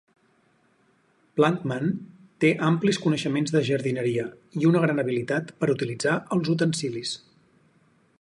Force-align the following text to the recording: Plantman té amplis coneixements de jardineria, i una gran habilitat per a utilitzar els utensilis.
Plantman 1.39 1.91
té 2.45 2.51
amplis 2.69 2.99
coneixements 3.03 3.53
de 3.57 3.61
jardineria, 3.67 4.25
i 4.63 4.67
una 4.71 4.81
gran 4.87 5.03
habilitat 5.05 5.53
per 5.61 5.71
a 5.71 5.75
utilitzar 5.77 6.17
els 6.39 6.51
utensilis. 6.55 7.13